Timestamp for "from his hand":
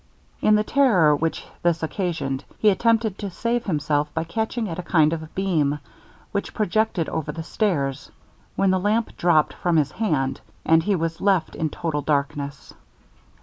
9.53-10.41